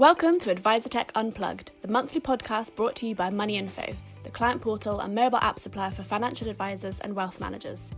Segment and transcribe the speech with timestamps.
[0.00, 3.84] Welcome to Advisor Tech Unplugged, the monthly podcast brought to you by Money Info,
[4.24, 7.92] the client portal and mobile app supplier for financial advisors and wealth managers.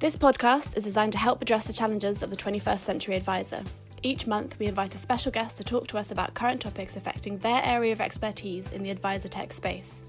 [0.00, 3.62] This podcast is designed to help address the challenges of the 21st century advisor.
[4.02, 7.38] Each month, we invite a special guest to talk to us about current topics affecting
[7.38, 10.02] their area of expertise in the advisor tech space.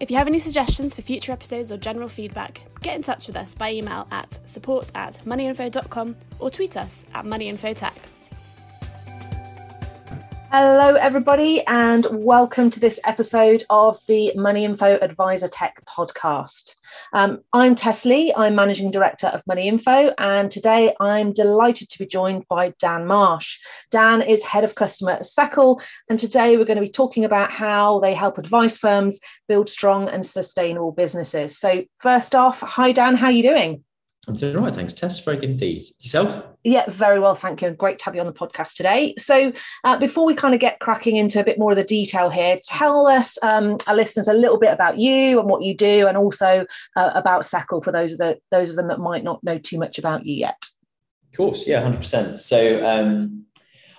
[0.00, 3.36] If you have any suggestions for future episodes or general feedback, get in touch with
[3.36, 7.99] us by email at support at moneyinfo.com or tweet us at moneyinfotech.
[10.52, 16.74] Hello, everybody, and welcome to this episode of the Money Info Advisor Tech podcast.
[17.12, 22.00] Um, I'm Tess Lee, I'm Managing Director of Money Info, and today I'm delighted to
[22.00, 23.58] be joined by Dan Marsh.
[23.92, 27.52] Dan is Head of Customer at Seccl, and today we're going to be talking about
[27.52, 31.60] how they help advice firms build strong and sustainable businesses.
[31.60, 33.84] So, first off, hi Dan, how are you doing?
[34.28, 35.18] I'm doing all right, thanks, Tess.
[35.24, 35.86] Very good indeed.
[35.98, 36.44] Yourself?
[36.62, 37.70] Yeah, very well, thank you.
[37.70, 39.14] Great to have you on the podcast today.
[39.18, 39.50] So,
[39.82, 42.58] uh, before we kind of get cracking into a bit more of the detail here,
[42.66, 46.18] tell us, um, our listeners, a little bit about you and what you do, and
[46.18, 49.58] also uh, about Seccl for those of the those of them that might not know
[49.58, 50.62] too much about you yet.
[51.32, 52.38] Of course, yeah, hundred percent.
[52.38, 53.46] So, um,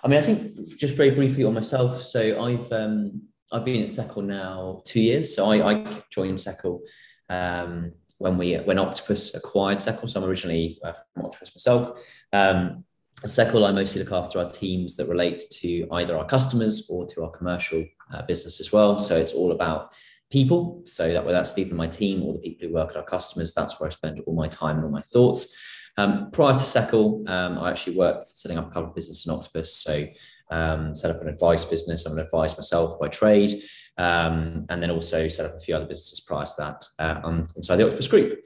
[0.04, 2.04] I mean, I think just very briefly on myself.
[2.04, 5.36] So, I've um, I've been at Seccl now two years.
[5.36, 6.82] So, I, I joined Seccl.
[7.28, 10.10] Um, when we when Octopus acquired Seccl.
[10.10, 12.00] So I'm originally uh, from Octopus myself.
[12.32, 12.86] Um,
[13.26, 17.24] Seccl, I mostly look after our teams that relate to either our customers or to
[17.24, 18.98] our commercial uh, business as well.
[18.98, 19.94] So it's all about
[20.32, 20.82] people.
[20.86, 23.04] So that whether that's people in my team or the people who work at our
[23.04, 25.54] customers, that's where I spend all my time and all my thoughts.
[25.98, 29.34] Um, prior to Seccl, um, I actually worked setting up a couple of businesses in
[29.34, 29.76] Octopus.
[29.76, 30.08] So
[30.52, 32.06] um, set up an advice business.
[32.06, 33.54] I'm an advisor myself by trade,
[33.98, 37.78] um, and then also set up a few other businesses prior to that uh, inside
[37.78, 38.40] the Octopus Group.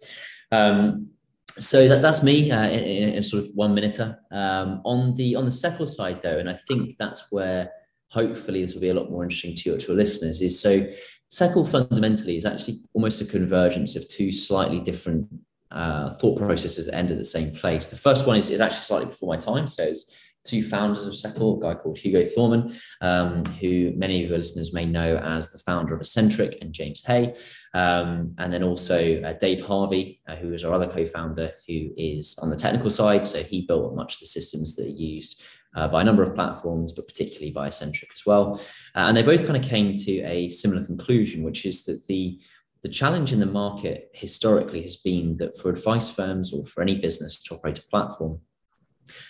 [0.52, 1.10] Um,
[1.58, 4.00] so that, that's me uh, in, in, sort of one minute.
[4.00, 7.72] Um, on the on the Seccl side, though, and I think that's where
[8.10, 10.42] hopefully this will be a lot more interesting to your, to your listeners.
[10.42, 10.88] Is so
[11.32, 15.28] Seccl fundamentally is actually almost a convergence of two slightly different
[15.72, 17.88] uh, thought processes that end at the same place.
[17.88, 20.12] The first one is, is actually slightly before my time, so it's
[20.46, 24.74] two founders of Seccl, a guy called Hugo Thorman, um, who many of your listeners
[24.74, 27.34] may know as the founder of Ascentric and James Hay.
[27.74, 32.38] Um, and then also uh, Dave Harvey, uh, who is our other co-founder, who is
[32.42, 33.28] on the technical side.
[33.28, 35.44] So he built much of the systems that are used
[35.76, 38.62] uh, by a number of platforms, but particularly by Ascentric as well.
[38.96, 42.40] Uh, and they both kind of came to a similar conclusion, which is that the
[42.86, 46.94] the challenge in the market historically has been that for advice firms or for any
[46.94, 48.40] business to operate a platform,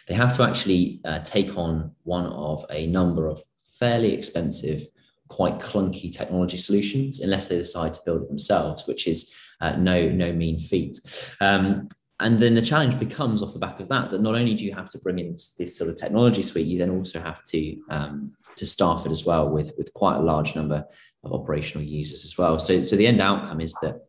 [0.10, 3.42] they have to actually uh, take on one of a number of
[3.80, 4.86] fairly expensive,
[5.30, 10.10] quite clunky technology solutions, unless they decide to build it themselves, which is uh, no
[10.10, 11.00] no mean feat.
[11.40, 11.88] Um,
[12.20, 14.74] and then the challenge becomes off the back of that that not only do you
[14.74, 18.34] have to bring in this, sort of technology suite, you then also have to um,
[18.56, 20.86] to staff it as well with with quite a large number
[21.26, 22.60] of operational users as well.
[22.60, 24.02] So so the end outcome is that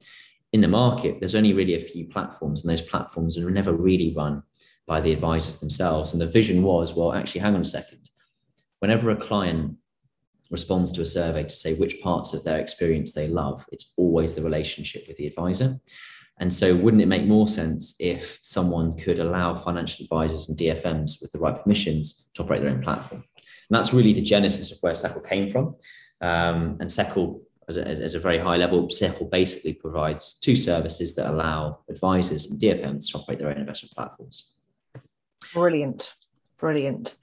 [0.53, 4.15] in the market, there's only really a few platforms, and those platforms are never really
[4.15, 4.43] run
[4.87, 6.13] by the advisors themselves.
[6.13, 8.09] And the vision was, well, actually, hang on a second.
[8.79, 9.77] Whenever a client
[10.51, 14.35] responds to a survey to say which parts of their experience they love, it's always
[14.35, 15.81] the relationship with the advisor.
[16.39, 21.21] And so, wouldn't it make more sense if someone could allow financial advisors and DFMs
[21.21, 23.25] with the right permissions to operate their own platform?
[23.69, 25.75] And that's really the genesis of where Seccl came from.
[26.21, 31.15] Um, and Seccl, as a, as a, very high level, Seccl basically provides two services
[31.17, 34.53] that allow advisors and DFMs to operate their own investment platforms.
[35.53, 36.15] Brilliant.
[36.59, 37.17] Brilliant.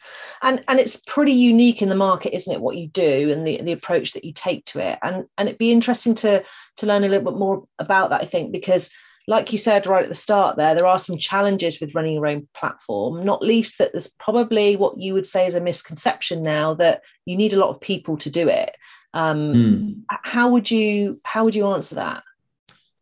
[0.44, 3.62] And and it's pretty unique in the market, isn't it, what you do and the,
[3.64, 5.00] the approach that you take to it.
[5.02, 6.44] And and it'd be interesting to
[6.78, 8.92] to learn a little bit more about that, I think, because
[9.28, 12.28] like you said right at the start there, there are some challenges with running your
[12.28, 16.73] own platform, not least that there's probably what you would say is a misconception now
[16.73, 18.75] that you need a lot of people to do it.
[19.13, 20.01] Um, mm.
[20.09, 22.23] How would you how would you answer that?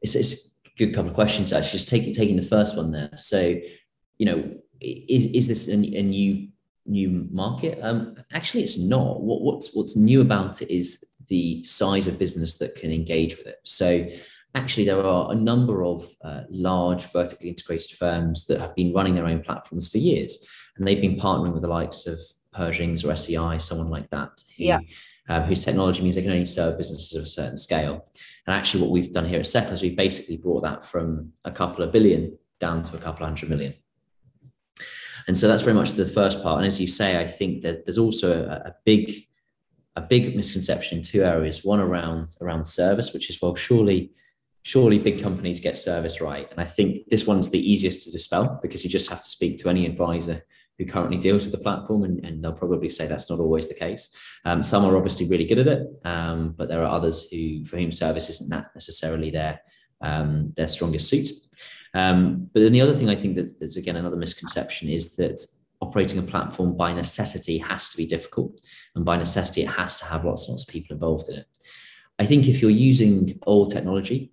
[0.02, 1.72] It's, it's a good couple of questions actually.
[1.72, 3.12] Just taking taking the first one there.
[3.16, 3.56] So,
[4.18, 6.50] you know, is, is this a, a new
[6.86, 7.80] new market?
[7.82, 9.22] Um, actually, it's not.
[9.22, 13.48] What, what's what's new about it is the size of business that can engage with
[13.48, 13.60] it.
[13.64, 14.08] So,
[14.56, 19.16] actually, there are a number of uh, large vertically integrated firms that have been running
[19.16, 20.46] their own platforms for years,
[20.78, 22.20] and they've been partnering with the likes of
[22.54, 24.80] Pershings or SEI, someone like that, who, yeah.
[25.30, 28.06] Uh, whose technology means they can only serve businesses of a certain scale.
[28.46, 31.52] And actually, what we've done here at Seccl is we've basically brought that from a
[31.52, 33.74] couple of billion down to a couple of hundred million.
[35.28, 36.58] And so that's very much the first part.
[36.58, 39.28] And as you say, I think that there's also a, a big
[39.98, 41.66] a big misconception in two areas.
[41.66, 44.12] One around around service, which is well, surely
[44.64, 46.50] surely big companies get service right.
[46.52, 49.58] And I think this one's the easiest to dispel because you just have to speak
[49.60, 50.44] to any advisor
[50.78, 53.74] who currently deals with the platform, and, and they'll probably say that's not always the
[53.74, 54.16] case.
[54.46, 57.78] Um, some are obviously really good at it, um, but there are others who for
[57.78, 59.62] whom service isn't that necessarily their
[60.02, 61.30] um, their strongest suit.
[61.94, 65.46] Um, but then the other thing I think that there's again another misconception is that
[65.82, 68.60] operating a platform by necessity has to be difficult,
[68.96, 71.46] and by necessity it has to have lots and lots of people involved in it.
[72.18, 74.32] I think if you're using old technology,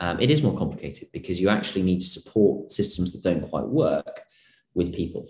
[0.00, 3.66] um, it is more complicated because you actually need to support systems that don't quite
[3.66, 4.22] work
[4.74, 5.28] with people.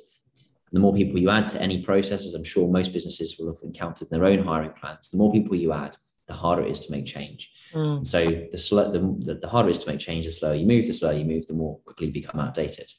[0.71, 3.63] And the more people you add to any processes, I'm sure most businesses will have
[3.65, 5.11] encountered in their own hiring plans.
[5.11, 5.97] The more people you add,
[6.29, 7.51] the harder it is to make change.
[7.75, 8.07] Mm.
[8.07, 10.87] So the, slow, the, the harder it is to make change, the slower you move,
[10.87, 12.91] the slower you move, the more quickly you become outdated.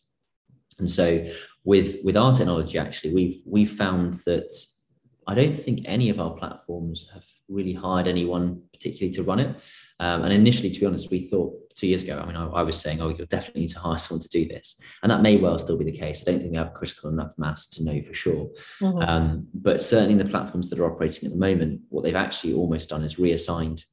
[0.79, 1.25] And so
[1.63, 4.49] with with our technology, actually, we've we've found that
[5.27, 9.63] I don't think any of our platforms have really hired anyone particularly to run it.
[9.99, 12.61] Um, and initially, to be honest, we thought two years ago, I mean, I, I,
[12.61, 14.79] was saying, oh, you'll definitely need to hire someone to do this.
[15.01, 16.21] And that may well still be the case.
[16.21, 18.49] I don't think we have critical enough mass to know for sure.
[18.79, 19.01] Mm-hmm.
[19.01, 22.53] Um, but certainly in the platforms that are operating at the moment, what they've actually
[22.53, 23.83] almost done is reassigned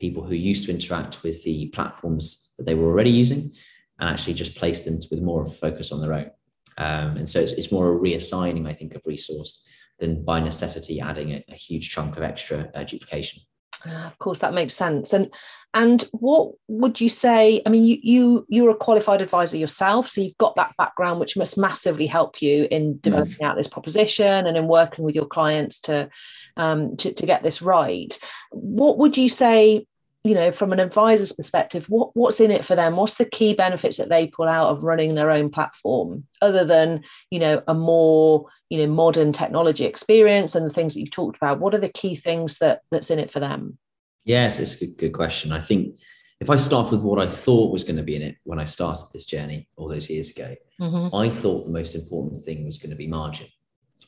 [0.00, 3.50] people who used to interact with the platforms that they were already using
[3.98, 6.30] and actually just placed them with more of a focus on their own.
[6.78, 9.66] Um, and so it's, it's more a reassigning, I think, of resource
[9.98, 13.42] than by necessity adding a, a huge chunk of extra uh, duplication.
[13.84, 15.12] Uh, of course, that makes sense.
[15.12, 15.32] And
[15.74, 17.62] and what would you say?
[17.64, 21.36] I mean, you you you're a qualified advisor yourself, so you've got that background, which
[21.36, 23.02] must massively help you in mm.
[23.02, 23.46] developing mm.
[23.46, 26.10] out this proposition and in working with your clients to
[26.56, 28.18] um, to, to get this right.
[28.50, 29.86] What would you say
[30.24, 33.54] you know from an advisor's perspective what what's in it for them what's the key
[33.54, 37.74] benefits that they pull out of running their own platform other than you know a
[37.74, 41.80] more you know modern technology experience and the things that you've talked about what are
[41.80, 43.76] the key things that that's in it for them
[44.24, 45.98] yes it's a good, good question i think
[46.40, 48.64] if i start with what i thought was going to be in it when i
[48.64, 51.14] started this journey all those years ago mm-hmm.
[51.14, 53.46] i thought the most important thing was going to be margin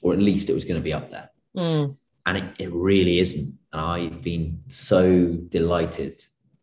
[0.02, 1.96] or at least it was going to be up there mm.
[2.26, 6.14] and it, it really isn't and I've been so delighted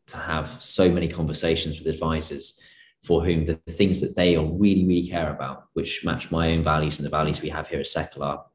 [0.07, 2.62] to have so many conversations with advisors
[3.03, 6.98] for whom the things that they really, really care about, which match my own values
[6.98, 8.45] and the values we have here at Seccl,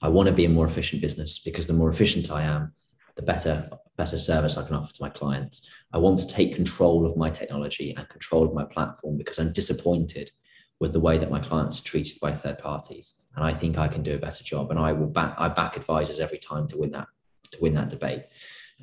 [0.00, 2.72] I want to be a more efficient business because the more efficient I am,
[3.18, 5.68] the better better service I can offer to my clients.
[5.92, 9.52] I want to take control of my technology and control of my platform because I'm
[9.52, 10.30] disappointed
[10.78, 13.14] with the way that my clients are treated by third parties.
[13.34, 14.70] And I think I can do a better job.
[14.70, 17.08] And I will back I back advisors every time to win that
[17.50, 18.22] to win that debate.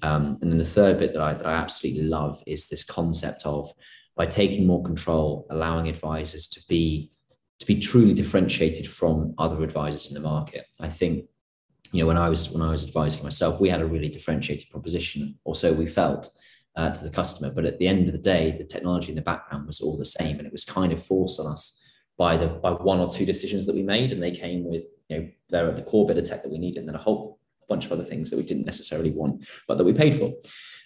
[0.02, 3.46] Um, and then the third bit that I, that I absolutely love is this concept
[3.46, 3.72] of
[4.18, 7.10] by taking more control, allowing advisors to be
[7.60, 10.66] to be truly differentiated from other advisors in the market.
[10.82, 11.30] I think,
[11.96, 14.70] you know, when I was when I was advising myself, we had a really differentiated
[14.70, 16.30] proposition, or so we felt
[16.76, 17.54] uh, to the customer.
[17.54, 20.06] But at the end of the day, the technology in the background was all the
[20.06, 21.82] same, and it was kind of forced on us
[22.18, 25.18] by the by one or two decisions that we made, and they came with you
[25.18, 27.40] know they're at the core bit of tech that we needed, and then a whole
[27.70, 30.34] bunch of other things that we didn't necessarily want, but that we paid for.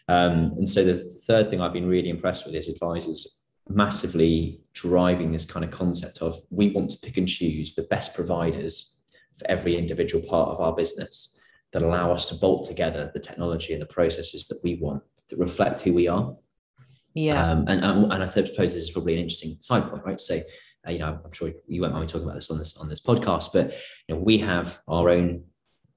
[0.08, 0.98] Um, and so the
[1.28, 6.22] third thing I've been really impressed with is advisors massively driving this kind of concept
[6.22, 8.99] of we want to pick and choose the best providers
[9.40, 11.40] for every individual part of our business
[11.72, 15.38] that allow us to bolt together the technology and the processes that we want that
[15.38, 16.36] reflect who we are.
[17.14, 17.44] Yeah.
[17.44, 20.20] Um, and, and, and I suppose this is probably an interesting side point, right?
[20.20, 20.42] So,
[20.88, 22.88] uh, you know, I'm sure you won't mind me talking about this on this on
[22.88, 23.74] this podcast, but
[24.08, 25.44] you know, we have our own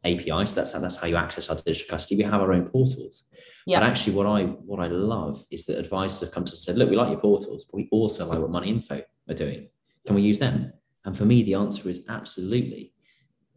[0.04, 0.46] API.
[0.46, 2.22] So that's how, that's how you access our digital custody.
[2.22, 3.24] We have our own portals.
[3.66, 3.80] Yeah.
[3.80, 6.64] But actually, what I what I love is that advisors have come to us and
[6.64, 9.68] said, "Look, we like your portals, but we also like what Money Info are doing.
[10.06, 10.72] Can we use them?"
[11.04, 12.91] And for me, the answer is absolutely.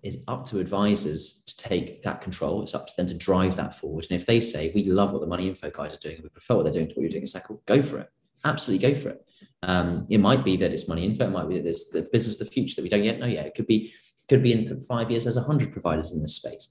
[0.05, 2.61] It's up to advisors to take that control.
[2.61, 4.05] It's up to them to drive that forward.
[4.09, 6.55] And if they say, "We love what the Money Info guys are doing, we prefer
[6.55, 8.09] what they're doing to what you're doing," it's like, go for it.
[8.43, 9.25] Absolutely, go for it.
[9.63, 11.25] Um, it might be that it's Money Info.
[11.25, 13.25] It might be that it's the business of the future that we don't yet know
[13.25, 13.47] yet.
[13.47, 13.93] It could be
[14.29, 16.69] could be in five years there's 100 providers in this space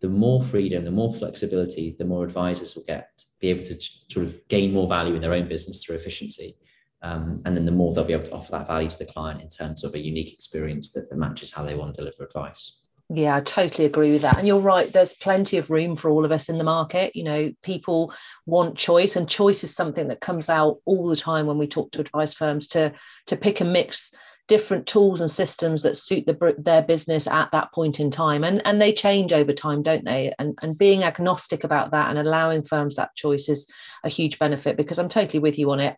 [0.00, 3.78] the more freedom the more flexibility the more advisors will get be able to
[4.10, 6.56] sort of gain more value in their own business through efficiency
[7.02, 9.40] um, and then the more they'll be able to offer that value to the client
[9.40, 12.80] in terms of a unique experience that, that matches how they want to deliver advice
[13.12, 14.38] yeah, I totally agree with that.
[14.38, 17.16] And you're right, there's plenty of room for all of us in the market.
[17.16, 18.14] You know, people
[18.46, 21.90] want choice, and choice is something that comes out all the time when we talk
[21.92, 22.92] to advice firms to
[23.26, 24.12] to pick and mix
[24.50, 28.60] different tools and systems that suit the, their business at that point in time and
[28.64, 30.34] and they change over time don't they?
[30.40, 33.68] And and being agnostic about that and allowing firms that choice is
[34.02, 35.96] a huge benefit because i'm totally with you on it.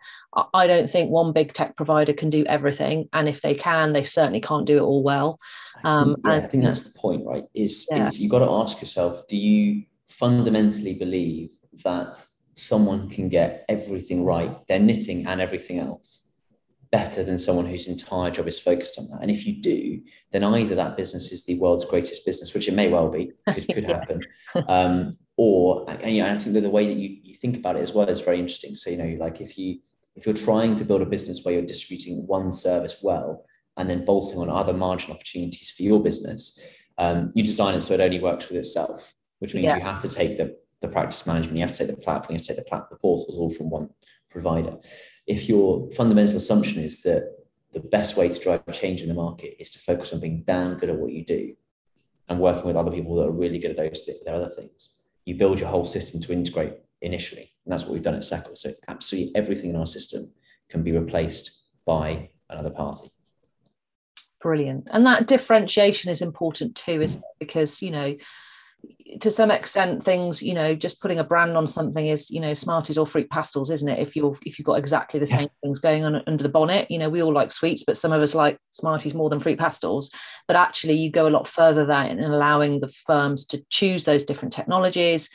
[0.52, 4.04] I don't think one big tech provider can do everything and if they can they
[4.04, 5.40] certainly can't do it all well.
[5.82, 8.09] Um, I, think, yeah, and, I think that's the point right is, yeah.
[8.09, 14.26] is you've got to ask yourself do you fundamentally believe that someone can get everything
[14.26, 16.28] right their knitting and everything else
[16.92, 19.22] better than someone whose entire job is focused on that.
[19.22, 22.75] And if you do, then either that business is the world's greatest business, which it
[22.75, 24.20] may well be, could, could happen.
[24.68, 27.76] um, or and, you know, I think that the way that you, you think about
[27.76, 28.75] it as well is very interesting.
[28.75, 29.80] So, you know, like if you
[30.14, 33.46] if you're trying to build a business where you're distributing one service well
[33.78, 36.61] and then bolting on other margin opportunities for your business,
[36.99, 39.76] um, you design it so it only works with itself, which means yeah.
[39.76, 42.38] you have to take the, the practice management, you have to take the platform, you
[42.38, 43.88] have to take the, plat- the portals all from one
[44.30, 44.76] provider.
[45.26, 47.36] If your fundamental assumption is that
[47.72, 50.78] the best way to drive change in the market is to focus on being damn
[50.78, 51.54] good at what you do
[52.28, 55.36] and working with other people that are really good at those th- other things, you
[55.36, 57.52] build your whole system to integrate initially.
[57.64, 58.56] And that's what we've done at Seccl.
[58.56, 60.32] So absolutely everything in our system
[60.68, 63.10] can be replaced by another party.
[64.40, 64.88] Brilliant.
[64.90, 67.38] And that differentiation is important too, isn't it?
[67.38, 68.16] Because, you know,
[69.20, 72.54] to some extent things you know just putting a brand on something is you know
[72.54, 73.98] smarties or fruit pastilles isn't it?
[73.98, 76.98] If you're if you've got exactly the same things going on under the bonnet you
[76.98, 80.10] know we all like sweets but some of us like smarties more than fruit pastilles.
[80.48, 84.24] But actually you go a lot further than in allowing the firms to choose those
[84.24, 85.28] different technologies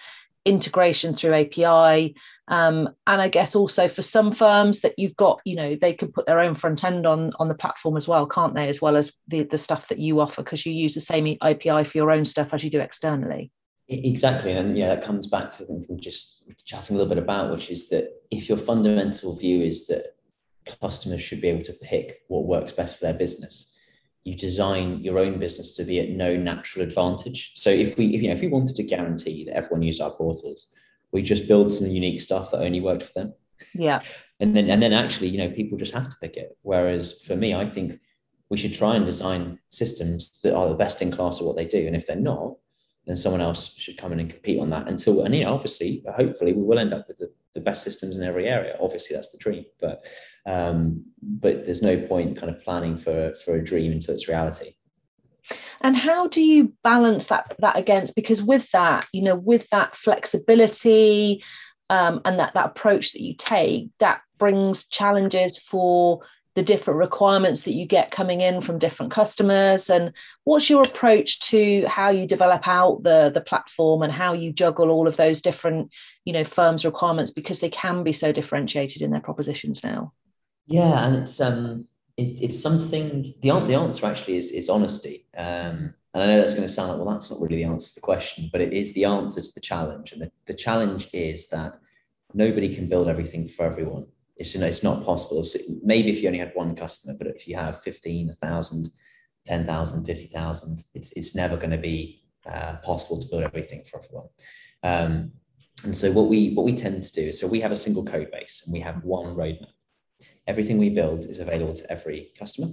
[0.45, 2.15] integration through api
[2.49, 6.11] um, and i guess also for some firms that you've got you know they can
[6.11, 8.69] put their own front end on on the platform as well can't they?
[8.69, 11.83] As well as the the stuff that you offer because you use the same api
[11.83, 13.51] for your own stuff as you do externally.
[13.89, 17.69] Exactly, and yeah, that comes back to something just chatting a little bit about, which
[17.69, 20.15] is that if your fundamental view is that
[20.81, 23.75] customers should be able to pick what works best for their business,
[24.23, 27.53] you design your own business to be at no natural advantage.
[27.55, 30.11] So if we, if, you know, if we wanted to guarantee that everyone used our
[30.11, 30.67] portals,
[31.11, 33.33] we just build some unique stuff that only worked for them.
[33.73, 34.01] Yeah.
[34.39, 36.57] and then and then actually, you know, people just have to pick it.
[36.61, 37.99] Whereas for me, I think
[38.49, 41.65] we should try and design systems that are the best in class at what they
[41.65, 41.85] do.
[41.85, 42.55] And if they're not,
[43.07, 46.03] then someone else should come in and compete on that until and you know obviously
[46.13, 49.31] hopefully we will end up with the, the best systems in every area obviously that's
[49.31, 50.05] the dream but
[50.45, 54.75] um but there's no point kind of planning for for a dream until it's reality
[55.81, 59.95] and how do you balance that that against because with that you know with that
[59.95, 61.43] flexibility
[61.89, 66.21] um, and that that approach that you take that brings challenges for
[66.57, 69.91] the different requirements that you get coming in from different customers?
[69.91, 70.11] And
[70.43, 74.89] what's your approach to how you develop out the the platform and how you juggle
[74.89, 75.91] all of those different
[76.25, 77.29] you know firms requirements?
[77.29, 80.13] Because they can be so differentiated in their propositions now.
[80.65, 81.85] Yeah and it's um
[82.17, 85.25] it, it's something the, the answer actually is is honesty.
[85.37, 87.89] Um and I know that's going to sound like, well, that's not really the answer
[87.89, 90.13] to the question, but it is the answer to the challenge.
[90.13, 91.77] And the, the challenge is that
[92.33, 94.07] nobody can build everything for everyone.
[94.35, 95.43] It's you know it's not possible.
[95.83, 98.89] Maybe if you only had one customer but if you have 15 1000
[99.45, 104.27] 10,000 50,000 it's it's never going to be uh, possible to build everything for everyone.
[104.83, 105.31] Um,
[105.83, 108.03] and so what we what we tend to do is so we have a single
[108.03, 109.76] code base and we have one roadmap
[110.47, 112.69] everything we build is available to every customer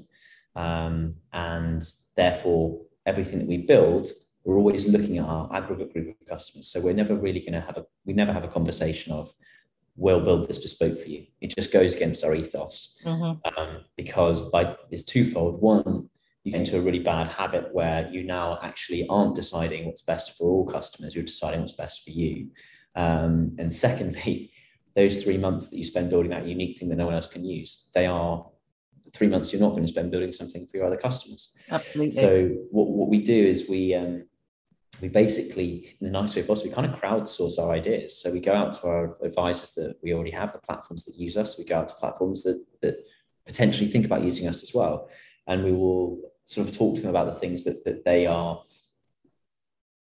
[0.56, 1.82] um, and
[2.16, 4.08] therefore everything that we build
[4.44, 7.60] we're always looking at our aggregate group of customers so we're never really going to
[7.60, 9.32] have a we never have a conversation of
[9.96, 11.26] we'll build this bespoke for you.
[11.40, 13.58] It just goes against our ethos mm-hmm.
[13.58, 15.60] um, because by it's twofold.
[15.60, 16.08] One,
[16.42, 20.36] you get into a really bad habit where you now actually aren't deciding what's best
[20.36, 21.14] for all customers.
[21.14, 22.48] You're deciding what's best for you.
[22.96, 24.52] Um, and secondly,
[24.96, 27.44] those three months that you spend building that unique thing that no one else can
[27.44, 28.46] use, they are
[29.12, 31.54] three months you're not going to spend building something for your other customers.
[31.70, 32.14] Absolutely.
[32.14, 34.24] So what, what we do is we um,
[35.00, 38.16] we basically, in the nice way possible, we kind of crowdsource our ideas.
[38.16, 41.36] So we go out to our advisors that we already have, the platforms that use
[41.36, 41.58] us.
[41.58, 42.96] We go out to platforms that that
[43.46, 45.08] potentially think about using us as well,
[45.46, 48.62] and we will sort of talk to them about the things that that they are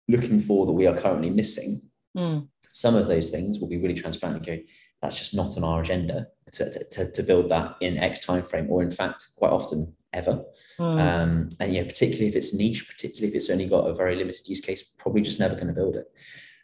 [0.07, 1.81] looking for that we are currently missing.
[2.15, 2.47] Mm.
[2.71, 4.63] Some of those things will be really transparent and go,
[5.01, 8.67] that's just not on our agenda to, to, to build that in X time frame,
[8.69, 10.43] or in fact, quite often ever.
[10.79, 11.01] Mm.
[11.01, 14.47] Um, and yeah, particularly if it's niche, particularly if it's only got a very limited
[14.47, 16.05] use case, probably just never going to build it.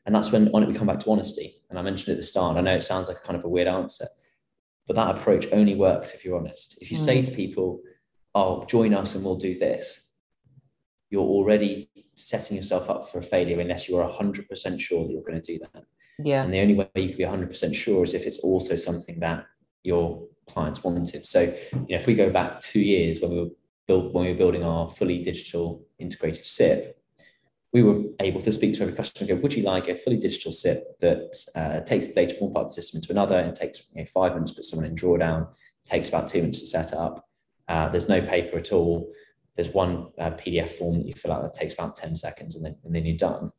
[0.05, 1.61] And that's when on it we come back to honesty.
[1.69, 3.67] And I mentioned at the start, I know it sounds like kind of a weird
[3.67, 4.05] answer,
[4.87, 6.77] but that approach only works if you're honest.
[6.81, 7.01] If you mm.
[7.01, 7.81] say to people,
[8.33, 10.01] "Oh, join us and we'll do this,"
[11.09, 15.23] you're already setting yourself up for a failure unless you are 100% sure that you're
[15.23, 15.83] going to do that.
[16.23, 16.43] Yeah.
[16.43, 19.45] And the only way you can be 100% sure is if it's also something that
[19.83, 21.25] your clients wanted.
[21.25, 23.49] So, you know, if we go back two years when we were
[23.87, 26.95] build, when we were building our fully digital integrated SIPP,
[27.71, 30.17] we were able to speak to every customer and go, would you like a fully
[30.17, 33.35] digital SIPP that uh, takes the data from one part of the system into another
[33.35, 35.47] and takes you know, five minutes to put someone in drawdown,
[35.85, 37.27] takes about two minutes to set up.
[37.67, 39.11] Uh, there's no paper at all.
[39.59, 42.63] There's one uh, PDF form that you fill out that takes about 10 seconds and
[42.63, 43.51] then, and then you're done.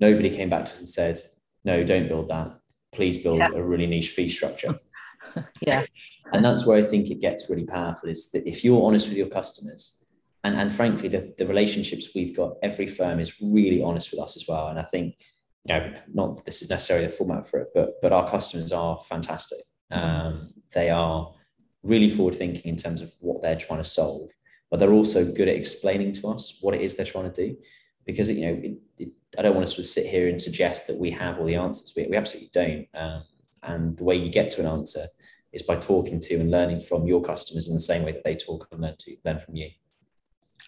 [0.00, 1.20] Nobody came back to us and said,
[1.62, 2.58] no, don't build that.
[2.90, 3.50] Please build yeah.
[3.54, 4.80] a really niche fee structure.
[5.60, 5.84] yeah.
[6.32, 9.18] and that's where I think it gets really powerful is that if you're honest with
[9.18, 10.06] your customers,
[10.42, 14.38] and, and frankly, the, the relationships we've got, every firm is really honest with us
[14.38, 14.68] as well.
[14.68, 15.16] And I think,
[15.64, 18.98] you know, not this is necessarily the format for it, but but our customers are
[19.06, 19.58] fantastic.
[19.90, 21.34] Um, they are
[21.82, 24.30] really forward thinking in terms of what they're trying to solve,
[24.70, 27.56] but they're also good at explaining to us what it is they're trying to do.
[28.04, 29.08] Because you know, it, it,
[29.38, 31.92] I don't want us to sit here and suggest that we have all the answers.
[31.96, 32.86] We, we absolutely don't.
[32.94, 33.24] Um,
[33.62, 35.06] and the way you get to an answer
[35.52, 38.36] is by talking to and learning from your customers in the same way that they
[38.36, 39.70] talk and learn to learn from you.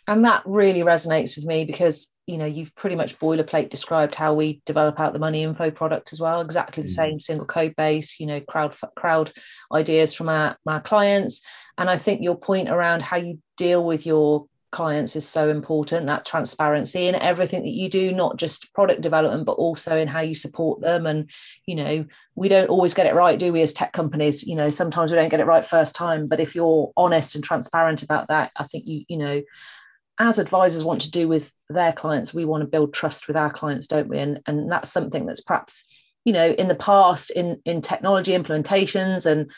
[0.06, 4.34] And that really resonates with me because you know you've pretty much boilerplate described how
[4.34, 6.40] we develop out the money info product as well.
[6.40, 6.94] Exactly the mm.
[6.94, 9.32] same single code base, you know, crowd crowd
[9.72, 11.42] ideas from our, our clients.
[11.76, 16.06] And I think your point around how you deal with your clients is so important
[16.06, 20.20] that transparency in everything that you do not just product development but also in how
[20.20, 21.06] you support them.
[21.06, 21.30] And
[21.66, 24.42] you know we don't always get it right do we as tech companies?
[24.42, 26.28] You know sometimes we don't get it right first time.
[26.28, 29.42] But if you're honest and transparent about that i think you you know
[30.20, 33.52] as advisors want to do with their clients we want to build trust with our
[33.52, 34.18] clients don't we?
[34.18, 35.86] And and that's something that's perhaps
[36.24, 39.50] you know in the past in in technology implementations and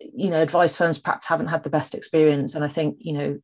[0.00, 2.56] you know advice firms perhaps haven't had the best experience.
[2.56, 3.38] And i think you know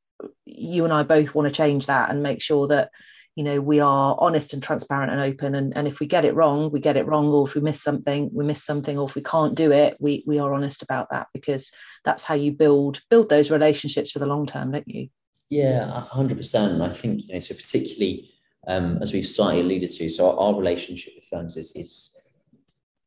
[0.45, 2.91] you and I both want to change that and make sure that
[3.35, 5.55] you know we are honest and transparent and open.
[5.55, 7.29] And, and if we get it wrong we get it wrong.
[7.29, 8.99] Or if we miss something we miss something.
[8.99, 11.73] Or if we can't do it we we are honest about that because
[12.05, 15.09] that's how you build build those relationships for the long term don't you?
[15.51, 18.31] Yeah 100% i think you know so particularly
[18.69, 22.23] um, as we've slightly alluded to so our, our relationship with firms is is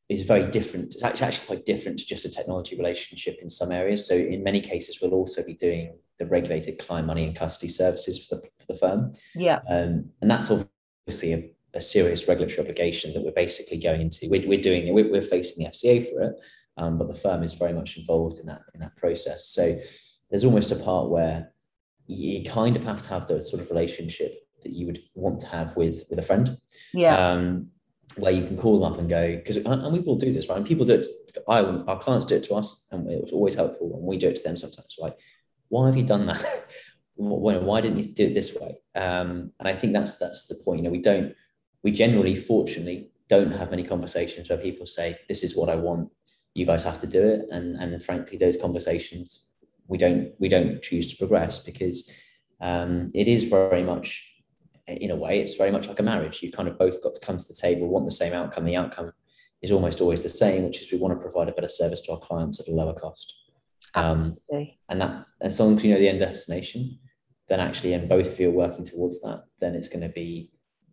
[0.09, 0.93] is very different.
[0.93, 4.07] It's actually, actually quite different to just a technology relationship in some areas.
[4.07, 8.25] So in many cases, we'll also be doing the regulated client money and custody services
[8.25, 9.13] for the, for the firm.
[9.33, 9.59] Yeah.
[9.69, 14.29] Um, and that's obviously a, a, serious regulatory obligation that we're basically going into.
[14.29, 16.35] We're, we're doing, we're, we're facing the FCA for it,
[16.77, 19.47] um, but the firm is very much involved in that, in that process.
[19.47, 19.77] So
[20.29, 21.51] there's almost a part where
[22.07, 25.47] you kind of have to have the sort of relationship that you would want to
[25.47, 26.57] have with, with a friend.
[26.93, 27.15] Yeah.
[27.15, 27.67] Um,
[28.17, 30.57] where you can call them up and go because and we will do this right
[30.57, 31.07] and people do it
[31.47, 34.29] I our clients do it to us and it was always helpful and we do
[34.29, 35.17] it to them sometimes like
[35.69, 36.43] why have you done that
[37.15, 40.55] why, why didn't you do it this way um, and I think that's that's the
[40.55, 41.33] point you know we don't
[41.83, 46.09] we generally fortunately don't have many conversations where people say this is what I want
[46.53, 49.47] you guys have to do it and and frankly those conversations
[49.87, 52.09] we don't we don't choose to progress because
[52.61, 54.23] um, it is very much
[54.87, 56.41] in a way, it's very much like a marriage.
[56.41, 58.65] You've kind of both got to come to the table, want the same outcome.
[58.65, 59.11] The outcome
[59.61, 62.11] is almost always the same, which is we want to provide a better service to
[62.11, 63.33] our clients at a lower cost.
[63.95, 64.37] Um,
[64.89, 66.99] and that as long as you know the end destination,
[67.47, 70.51] then actually, and both of you are working towards that, then it's going to be,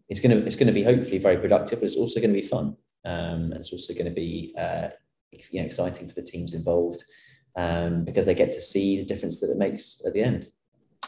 [0.08, 2.40] it's going to, it's going to be hopefully very productive, but it's also going to
[2.40, 4.88] be fun, um, and it's also going to be, uh,
[5.30, 7.02] you know, exciting for the teams involved
[7.56, 10.48] um, because they get to see the difference that it makes at the end.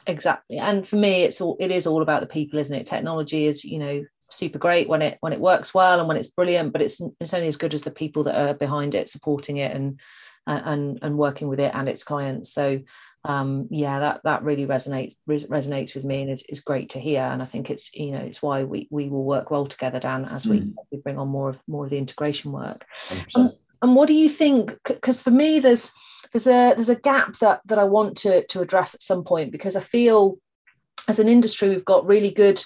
[0.06, 0.58] Exactly.
[0.58, 2.86] And for me it's all it is all about the people isn't it?
[2.86, 6.30] Technology is you know super great when it when it works well and when it's
[6.30, 9.58] brilliant but it's it's only as good as the people that are behind it supporting
[9.58, 10.00] it and
[10.46, 12.52] and and working with it and its clients.
[12.52, 12.80] So
[13.26, 17.00] um, yeah that that really resonates res- resonates with me and is, is great to
[17.00, 17.22] hear.
[17.22, 20.26] And i think it's you know it's why we we will work well together dan
[20.26, 20.74] as we, mm.
[20.92, 22.84] we bring on more of more of the integration work.
[23.34, 23.52] Um,
[23.82, 25.90] and what do you think because for me there's
[26.32, 29.52] there's a there's a gap that that I want to to address at some point
[29.52, 30.38] because I feel
[31.08, 32.62] as an industry we've got really good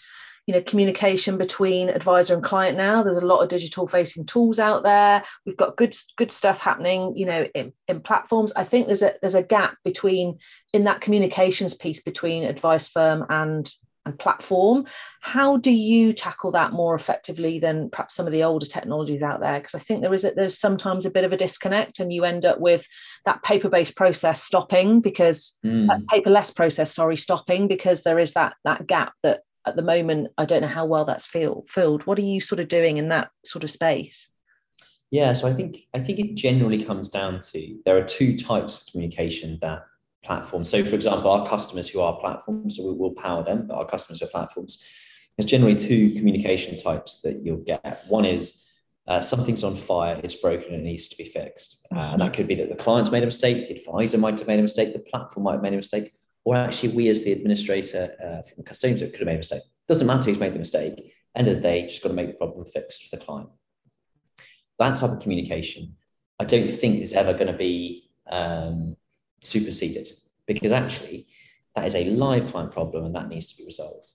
[0.49, 4.59] you know communication between advisor and client now there's a lot of digital facing tools
[4.59, 8.87] out there we've got good good stuff happening you know in, in platforms i think
[8.87, 10.39] there's a there's a gap between
[10.73, 13.71] in that communications piece between advice firm and
[14.07, 14.87] and platform.
[15.21, 19.41] How do you tackle that more effectively than perhaps some of the older technologies out
[19.41, 19.61] there?
[19.61, 22.25] Because I think there is a, there's sometimes a bit of a disconnect, and you
[22.25, 22.85] end up with
[23.27, 25.89] that paper-based process stopping because mm.
[26.07, 30.45] paperless process, sorry, stopping because there is that that gap that at the moment I
[30.45, 32.07] don't know how well that's feel, filled.
[32.07, 34.31] What are you sort of doing in that sort of space?
[35.11, 38.77] Yeah, so I think I think it generally comes down to there are two types
[38.77, 39.85] of communication that
[40.25, 40.69] platforms.
[40.69, 43.87] So, for example, our customers who are platforms, so we will power them, but our
[43.87, 44.85] customers who are platforms,
[45.37, 48.05] there's generally two communication types that you'll get.
[48.09, 48.67] One is
[49.07, 51.87] uh, something's on fire, it's broken, and it needs to be fixed.
[51.95, 54.49] Uh, and that could be that the client's made a mistake, the advisor might have
[54.49, 56.13] made a mistake, the platform might have made a mistake,
[56.49, 59.61] or actually we as the administrator uh, from the custodian could have made a mistake.
[59.87, 61.13] Doesn't matter who's made the mistake.
[61.37, 63.51] End of the day, just got to make the problem fixed for the client.
[64.79, 65.97] That type of communication,
[66.41, 68.97] I don't think is ever going to be um,
[69.43, 70.09] superseded
[70.47, 71.27] because actually
[71.75, 74.13] that is a live client problem and that needs to be resolved.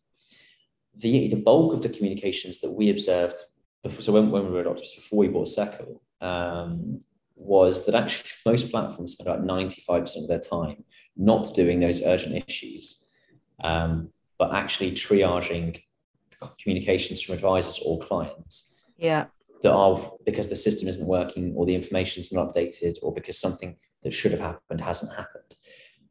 [0.96, 3.44] The, the bulk of the communications that we observed,
[3.84, 7.02] before, so when, when we were Octopus, before we bought Seccl, um,
[7.44, 10.84] was that actually most platforms spend about 95% of their time
[11.16, 13.06] not doing those urgent issues,
[13.64, 15.82] um, but actually triaging
[16.62, 18.82] communications from advisors or clients.
[18.98, 19.26] Yeah.
[19.62, 23.40] That are because the system isn't working or the information is not updated or because
[23.40, 25.56] something that should have happened hasn't happened.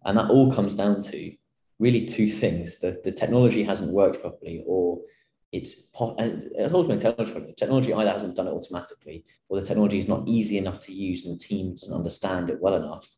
[0.07, 1.33] And that all comes down to
[1.79, 2.79] really two things.
[2.81, 5.01] The, the technology hasn't worked properly or
[5.53, 10.09] it's and ultimately uh, technology, technology either hasn't done it automatically or the technology is
[10.09, 13.09] not easy enough to use and the team doesn't understand it well enough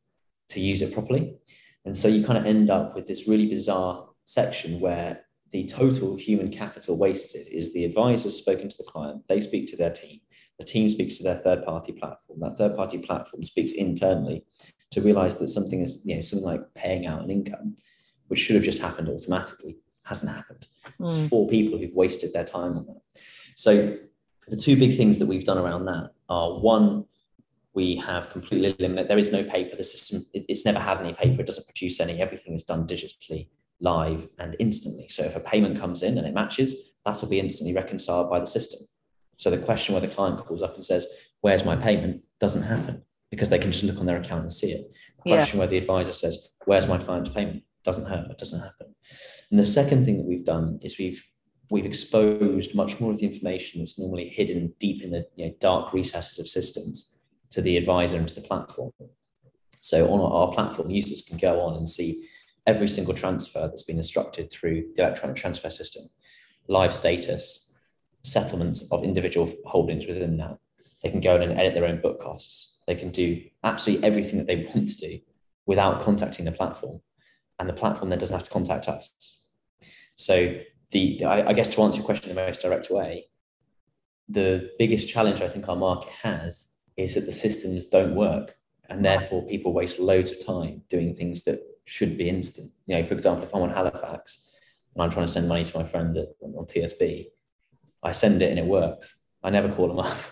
[0.49, 1.37] to use it properly.
[1.85, 6.17] And so you kind of end up with this really bizarre section where the total
[6.17, 10.19] human capital wasted is the advisors spoken to the client, they speak to their team,
[10.59, 14.45] the team speaks to their third party platform, that third party platform speaks internally
[14.91, 17.77] to realize that something is, you know, something like paying out an income,
[18.27, 20.67] which should have just happened automatically, hasn't happened.
[21.01, 21.09] Mm.
[21.09, 21.27] It's hmm.
[21.27, 23.01] four people who've wasted their time on that.
[23.57, 23.97] So
[24.49, 27.07] the two big things that we've done around that are one,
[27.75, 31.15] we have completely eliminated, there is no paper, the system, it, it's never had any
[31.15, 33.49] paper, it doesn't produce any, everything is done digitally
[33.81, 35.09] live and instantly.
[35.09, 38.47] So if a payment comes in and it matches, that'll be instantly reconciled by the
[38.47, 38.81] system.
[39.37, 41.07] So the question where the client calls up and says,
[41.41, 42.23] Where's my payment?
[42.41, 44.93] doesn't happen because they can just look on their account and see it.
[45.17, 45.61] The question yeah.
[45.61, 47.63] where the advisor says, Where's my client's payment?
[47.85, 48.95] doesn't hurt, it doesn't happen.
[49.55, 51.25] And the second thing that we've done is we've
[51.71, 55.55] we've exposed much more of the information that's normally hidden deep in the you know,
[55.61, 57.19] dark recesses of systems
[57.51, 58.91] to the advisor and to the platform.
[59.79, 62.29] So on our platform, users can go on and see
[62.67, 66.03] every single transfer that's been instructed through the electronic transfer system,
[66.67, 67.77] live status,
[68.23, 70.59] settlement of individual holdings within that.
[71.01, 72.83] They can go in and edit their own book costs.
[72.89, 75.21] They can do absolutely everything that they want to do
[75.65, 77.01] without contacting the platform.
[77.61, 79.43] And the platform then doesn't have to contact us.
[80.17, 80.59] So
[80.91, 83.27] the, the I, I guess to answer your question in the most direct way,
[84.29, 88.55] the biggest challenge I think our market has is that the systems don't work
[88.89, 92.71] and therefore people waste loads of time doing things that should be instant.
[92.87, 94.51] You know, for example, if I'm on Halifax
[94.95, 97.27] and I'm trying to send money to my friend at, on TSB,
[98.03, 99.17] I send it and it works.
[99.43, 100.17] I never call them up.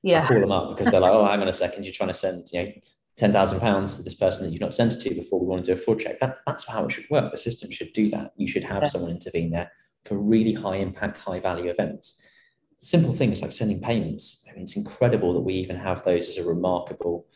[0.00, 0.22] Yeah.
[0.22, 2.14] I call them up because they're like, oh, hang on a second, you're trying to
[2.14, 2.70] send, you know,
[3.18, 5.40] ten thousand pounds to this person that you've not sent it to before.
[5.40, 6.18] We want to do a fraud check.
[6.20, 7.30] That, that's how it should work.
[7.30, 8.32] The system should do that.
[8.36, 8.88] You should have yeah.
[8.88, 9.70] someone intervene there
[10.04, 12.22] for really high impact, high value events.
[12.82, 14.44] Simple things like sending payments.
[14.48, 17.26] I mean, it's incredible that we even have those as a remarkable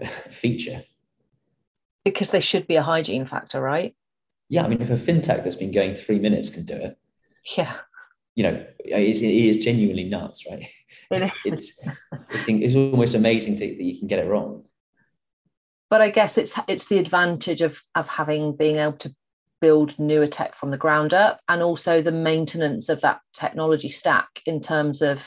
[0.30, 0.82] feature
[2.06, 3.94] because they should be a hygiene factor, right?
[4.48, 6.96] Yeah, I mean, if a fintech that's been going three minutes can do it,
[7.56, 7.78] yeah,
[8.36, 10.64] you know, it is, it is genuinely nuts, right?
[11.44, 11.80] it's,
[12.30, 14.62] it's it's almost amazing to, that you can get it wrong.
[15.88, 19.14] But I guess it's it's the advantage of of having being able to
[19.60, 24.42] build newer tech from the ground up, and also the maintenance of that technology stack
[24.46, 25.20] in terms of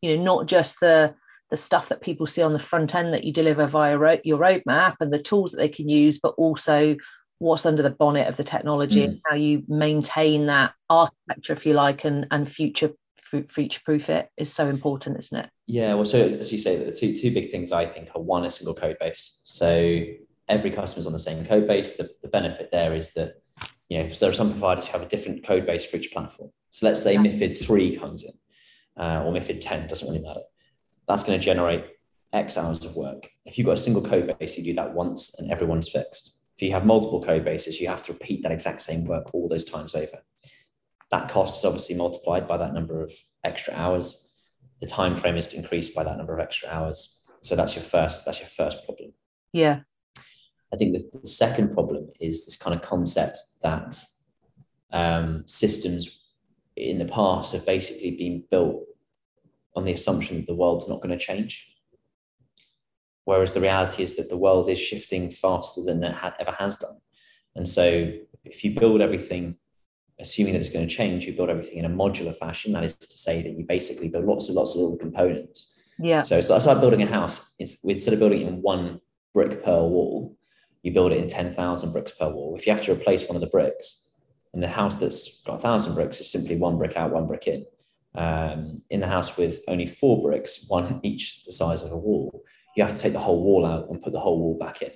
[0.00, 1.14] you know not just the
[1.50, 4.38] the stuff that people see on the front end that you deliver via ro- your
[4.38, 6.96] roadmap and the tools that they can use, but also
[7.38, 9.04] what's under the bonnet of the technology mm.
[9.04, 12.92] and how you maintain that architecture, if you like, and and future
[13.42, 15.50] future proof it is so important, isn't it?
[15.66, 15.94] Yeah.
[15.94, 18.50] Well, so as you say, the two two big things I think are one a
[18.50, 19.40] single code base.
[19.44, 20.00] So
[20.48, 21.96] every customer is on the same code base.
[21.96, 23.34] The, the benefit there is that
[23.88, 26.12] you know, so there are some providers who have a different code base for each
[26.12, 26.50] platform.
[26.70, 27.20] So let's say yeah.
[27.20, 28.32] MIFID three comes in,
[28.96, 30.40] uh, or MIFID ten doesn't really matter
[31.06, 31.84] that's going to generate
[32.32, 33.30] X hours of work.
[33.44, 36.44] If you've got a single code base, you do that once and everyone's fixed.
[36.56, 39.48] If you have multiple code bases, you have to repeat that exact same work all
[39.48, 40.22] those times over.
[41.10, 43.12] That cost is obviously multiplied by that number of
[43.44, 44.28] extra hours.
[44.80, 47.20] The time frame is increased by that number of extra hours.
[47.42, 49.12] So that's your first, that's your first problem.
[49.52, 49.80] Yeah.
[50.72, 54.02] I think the, the second problem is this kind of concept that
[54.92, 56.20] um, systems
[56.76, 58.84] in the past have basically been built
[59.76, 61.68] on the assumption that the world's not going to change.
[63.24, 66.76] Whereas the reality is that the world is shifting faster than it ha- ever has
[66.76, 66.98] done.
[67.56, 68.12] And so
[68.44, 69.56] if you build everything
[70.20, 72.72] assuming that it's going to change, you build everything in a modular fashion.
[72.72, 75.78] That is to say that you basically build lots and lots of little components.
[75.98, 76.22] Yeah.
[76.22, 77.52] So it's, it's like building a house.
[77.58, 79.00] It's instead of building it in one
[79.32, 80.36] brick per wall,
[80.82, 82.54] you build it in 10,000 bricks per wall.
[82.56, 84.08] If you have to replace one of the bricks,
[84.52, 87.48] in the house that's got a thousand bricks is simply one brick out, one brick
[87.48, 87.64] in
[88.14, 92.42] um, in the house with only four bricks, one each the size of a wall,
[92.76, 94.90] you have to take the whole wall out and put the whole wall back in.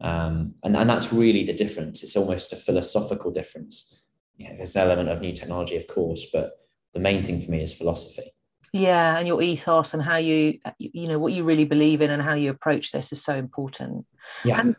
[0.00, 2.02] Um, and, and that's really the difference.
[2.02, 4.02] It's almost a philosophical difference.
[4.42, 6.58] You know, there's an element of new technology, of course, but
[6.94, 8.32] the main thing for me is philosophy.
[8.72, 12.22] Yeah, and your ethos and how you, you know, what you really believe in and
[12.22, 14.06] how you approach this is so important.
[14.44, 14.60] Yeah.
[14.60, 14.76] And,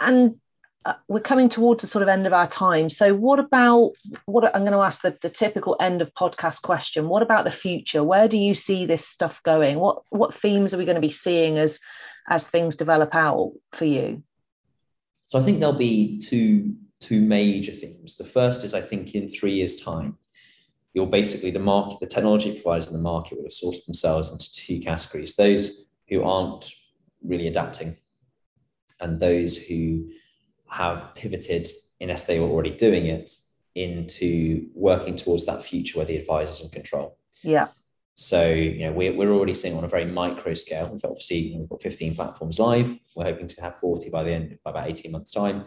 [0.00, 0.40] and
[0.84, 2.90] uh, we're coming towards the sort of end of our time.
[2.90, 3.92] So, what about
[4.26, 7.08] what I'm going to ask the, the typical end of podcast question?
[7.08, 8.04] What about the future?
[8.04, 9.78] Where do you see this stuff going?
[9.78, 11.80] What what themes are we going to be seeing as
[12.28, 14.22] as things develop out for you?
[15.24, 18.16] So I think there'll be two two major themes.
[18.16, 20.18] The first is I think in three years' time,
[20.94, 24.52] you'll basically the market, the technology providers in the market will have sorted themselves into
[24.52, 26.70] two categories: those who aren't
[27.22, 27.96] really adapting,
[29.00, 30.10] and those who
[30.68, 31.68] have pivoted
[32.00, 33.32] unless they were already doing it
[33.74, 37.18] into working towards that future where the advisors in control.
[37.42, 37.68] Yeah.
[38.14, 40.88] So, you know, we're, we're already seeing on a very micro scale.
[40.90, 42.96] We've obviously we've got 15 platforms live.
[43.14, 45.66] We're hoping to have 40 by the end, by about 18 months' time.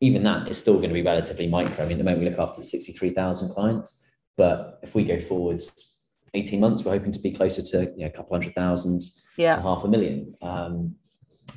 [0.00, 1.84] Even that is still going to be relatively micro.
[1.84, 4.08] I mean, at the moment, we look after 63,000 clients.
[4.36, 5.98] But if we go forwards
[6.34, 9.02] 18 months, we're hoping to be closer to you know, a couple hundred thousand
[9.36, 9.56] yeah.
[9.56, 10.34] to half a million.
[10.40, 10.94] Um,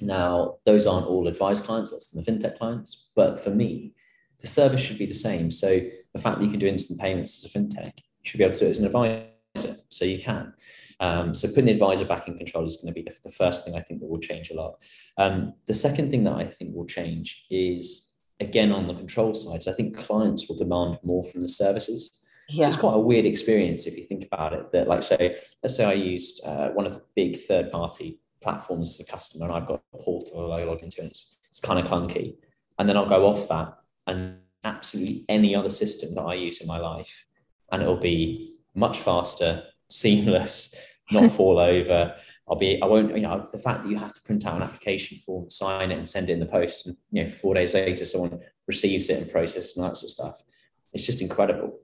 [0.01, 3.11] now, those aren't all advised clients, that's the fintech clients.
[3.15, 3.93] But for me,
[4.41, 5.51] the service should be the same.
[5.51, 5.79] So
[6.13, 8.53] the fact that you can do instant payments as a fintech, you should be able
[8.55, 9.77] to do it as an advisor.
[9.89, 10.53] So you can.
[10.99, 13.65] Um, so putting the advisor back in control is going to be the, the first
[13.65, 14.75] thing I think that will change a lot.
[15.17, 18.12] Um, the second thing that I think will change is
[18.43, 19.63] again on the control side.
[19.63, 22.25] So I think clients will demand more from the services.
[22.49, 22.65] Yeah.
[22.65, 24.71] So it's quite a weird experience if you think about it.
[24.71, 28.99] That like say, let's say I used uh, one of the big third party platforms
[28.99, 31.79] as a customer, and I've got a portal I log into, and it's, it's kind
[31.79, 32.35] of clunky,
[32.77, 33.77] and then I'll go off that
[34.07, 37.25] and absolutely any other system that I use in my life,
[37.71, 40.75] and it'll be much faster, seamless,
[41.11, 42.15] not fall over.
[42.49, 44.63] I'll be, I won't, you know, the fact that you have to print out an
[44.63, 47.73] application form, sign it, and send it in the post, and you know, four days
[47.73, 50.43] later, someone receives it and processes and that sort of stuff.
[50.91, 51.79] It's just incredible.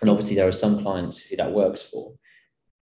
[0.00, 2.12] And obviously, there are some clients who that works for,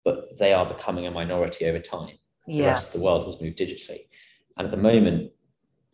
[0.06, 2.18] but they are becoming a minority over time.
[2.48, 2.64] Yeah.
[2.64, 4.06] The rest of the world has moved digitally,
[4.58, 5.32] and at the moment,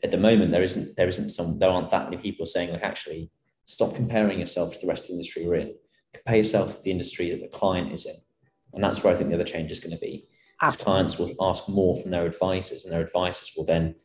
[0.04, 2.84] at the moment, there isn't there isn't some there aren't that many people saying like
[2.84, 3.32] actually
[3.66, 5.74] stop comparing yourself to the rest of the industry you're in.
[6.14, 8.16] Compare yourself to the industry that the client is in,
[8.74, 10.28] and that's where I think the other change is going to be.
[10.62, 13.96] As clients will ask more from their advisors, and their advisors will then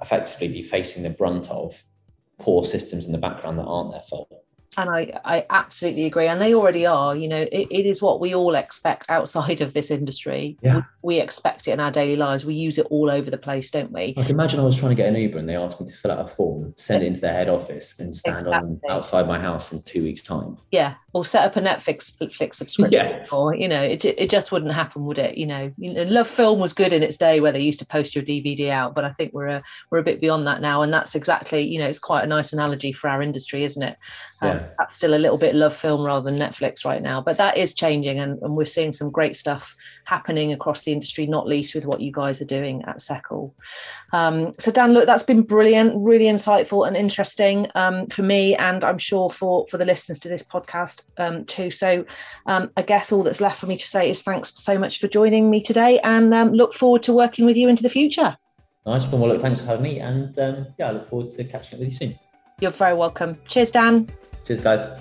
[0.00, 1.82] effectively be facing the brunt of
[2.38, 4.28] poor systems in the background that aren't their fault
[4.76, 6.26] and I, I absolutely agree.
[6.26, 9.72] And they already are you know it, it is what we all expect outside of
[9.72, 10.56] this industry.
[10.62, 10.82] Yeah.
[11.02, 12.44] we, we, expect it in our daily lives.
[12.44, 14.14] We use it all over the place don't we?
[14.16, 16.10] Like imagine i was trying to get an uber and they asked me to fill
[16.10, 18.70] out a form send it into their head office and stand exactly.
[18.70, 20.56] on outside my house in two weeks time.
[20.70, 20.94] Yeah.
[21.12, 23.26] Or set up a netflix netflix subscription yeah.
[23.30, 25.38] or you know it, it just wouldn't happen would it?
[25.38, 28.14] You know, you know LoveFilm was good in its day where they used to post
[28.14, 30.82] your dvd out but i think we're a we're a bit beyond that now.
[30.82, 33.96] And that's exactly you know it's quite a nice analogy for our industry isn't it
[34.44, 34.66] um, yeah.
[34.78, 37.74] That's still a little bit love film rather than Netflix right now, but that is
[37.74, 41.86] changing, and, and, we're seeing some great stuff happening across the industry, not least with
[41.86, 43.52] what you guys are doing at Seccl.
[44.12, 48.84] Um, so, Dan, look, that's been brilliant, really insightful and interesting um, for me, and
[48.84, 51.70] I'm sure for for the listeners to this podcast um, too.
[51.70, 52.04] So,
[52.46, 55.08] um, I guess all that's left for me to say is thanks so much for
[55.08, 58.36] joining me today, and um, look forward to working with you into the future.
[58.86, 59.20] Nice one.
[59.20, 60.34] Well, look, thanks for having me, and
[60.78, 62.18] yeah, I look forward to catching up with you soon.
[62.60, 63.36] You're very welcome.
[63.48, 64.08] Cheers, Dan.
[64.46, 65.00] Cheers, guys.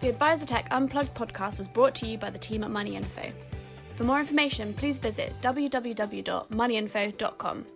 [0.00, 3.32] The Advisor Tech Unplugged podcast was brought to you by the team at Money Info.
[3.96, 7.66] For more information, please visit www.moneyinfo.com.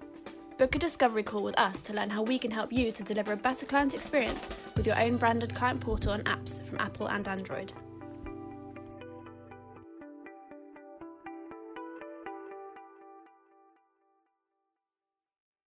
[0.59, 3.33] Book a discovery call with us to learn how we can help you to deliver
[3.33, 7.27] a better client experience with your own branded client portal and apps from Apple and
[7.27, 7.72] Android.